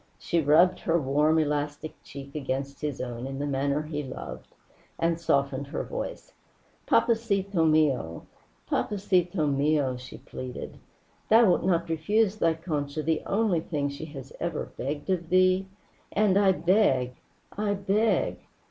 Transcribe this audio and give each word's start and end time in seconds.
She 0.17 0.41
rubbed 0.41 0.79
her 0.79 0.99
warm 0.99 1.37
elastic 1.37 1.93
cheek 2.03 2.33
against 2.33 2.81
his 2.81 2.99
own 2.99 3.27
in 3.27 3.37
the 3.37 3.45
manner 3.45 3.83
he 3.83 4.01
loved, 4.01 4.47
and 4.97 5.21
softened 5.21 5.67
her 5.67 5.83
voice. 5.83 6.33
"Papacito 6.87 7.63
mio, 7.69 8.23
papacito 8.67 9.45
mio," 9.45 9.97
she 9.97 10.17
pleaded. 10.17 10.79
"Thou 11.29 11.45
wilt 11.51 11.63
not 11.65 11.87
refuse 11.87 12.37
thy 12.37 12.55
Concha 12.55 13.03
the 13.03 13.21
only 13.27 13.59
thing 13.59 13.89
she 13.89 14.05
has 14.05 14.33
ever 14.39 14.71
begged 14.75 15.11
of 15.11 15.29
thee. 15.29 15.67
And 16.11 16.35
I 16.35 16.51
beg! 16.53 17.17
I 17.55 17.75
beg! 17.75 18.39